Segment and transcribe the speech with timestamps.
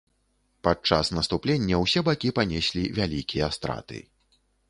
[0.67, 4.03] Падчас наступлення ўсе бакі панеслі вялікія страты.